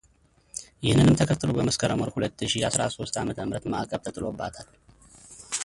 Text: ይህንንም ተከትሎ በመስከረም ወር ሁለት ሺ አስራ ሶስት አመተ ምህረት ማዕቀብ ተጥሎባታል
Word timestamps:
ይህንንም 0.85 1.17
ተከትሎ 1.19 1.49
በመስከረም 1.57 2.01
ወር 2.03 2.09
ሁለት 2.15 2.39
ሺ 2.53 2.63
አስራ 2.69 2.81
ሶስት 2.97 3.19
አመተ 3.21 3.37
ምህረት 3.47 3.67
ማዕቀብ 3.73 4.01
ተጥሎባታል 4.07 4.67